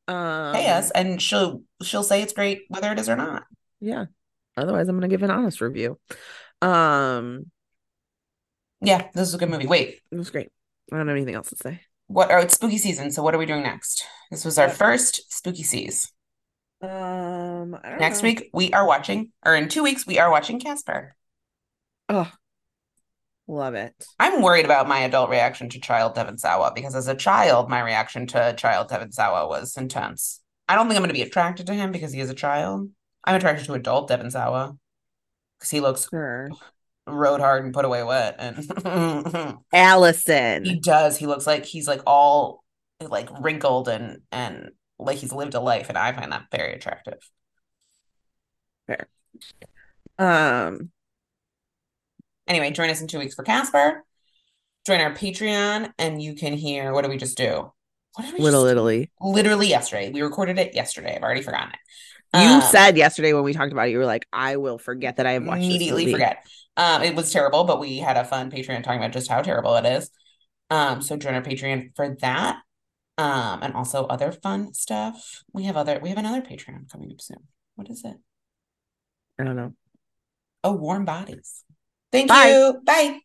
[0.08, 3.44] Um, Pay us, and she'll she'll say it's great whether it is or not.
[3.80, 4.06] Yeah.
[4.58, 6.00] Otherwise, I'm gonna give an honest review.
[6.62, 7.52] Um,
[8.82, 9.68] Yeah, this is a good movie.
[9.68, 10.50] Wait, it was great.
[10.92, 11.82] I don't have anything else to say.
[12.08, 12.32] what?
[12.32, 13.12] Oh, it's spooky season.
[13.12, 14.04] So what are we doing next?
[14.30, 16.12] This was our first spooky seas.
[16.82, 18.30] Um, I don't Next know.
[18.30, 21.16] week we are watching, or in two weeks we are watching Casper.
[22.10, 22.32] Oh,
[23.52, 23.94] love it.
[24.20, 27.82] I'm worried about my adult reaction to Child Devon Sawa because as a child, my
[27.82, 30.40] reaction to Child Devon Sawa was intense.
[30.68, 32.90] I don't think I'm going to be attracted to him because he is a child.
[33.24, 34.76] I'm attracted to adult Devon Sawa
[35.60, 36.50] because he looks Sure.
[37.06, 40.66] rode hard and put away wet, and Allison.
[40.66, 41.18] he does.
[41.18, 42.64] He looks like he's like all
[43.02, 47.20] like wrinkled and and like he's lived a life, and I find that very attractive.
[48.88, 49.08] Fair.
[50.18, 50.92] Um,
[52.52, 54.04] Anyway, join us in two weeks for Casper.
[54.86, 56.92] Join our Patreon, and you can hear.
[56.92, 57.72] What do we just do?
[58.16, 58.72] What did we Little just do?
[58.72, 59.12] Italy.
[59.22, 60.12] literally yesterday.
[60.12, 61.16] We recorded it yesterday.
[61.16, 61.80] I've already forgotten it.
[62.38, 65.16] You Um, said yesterday when we talked about it, you were like, I will forget
[65.16, 66.46] that I have watched immediately forget.
[66.76, 69.74] Um, it was terrible, but we had a fun Patreon talking about just how terrible
[69.78, 70.10] it is.
[70.70, 72.60] Um, so join our Patreon for that.
[73.18, 75.42] Um, and also other fun stuff.
[75.54, 77.48] We have other we have another Patreon coming up soon.
[77.76, 78.18] What is it?
[79.40, 79.74] I don't know.
[80.66, 81.64] Oh, warm bodies.
[82.12, 82.50] Thank Bye.
[82.50, 82.82] you.
[82.86, 83.22] Bye.